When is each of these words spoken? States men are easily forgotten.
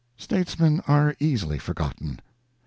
States 0.17 0.57
men 0.57 0.81
are 0.87 1.15
easily 1.19 1.59
forgotten. 1.59 2.19